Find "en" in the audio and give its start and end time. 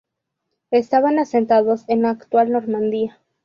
1.87-2.01